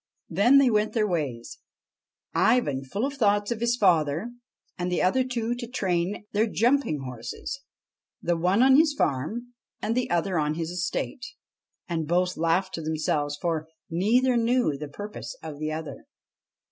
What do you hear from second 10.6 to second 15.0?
estate. And both laughed to themselves, for neither knew the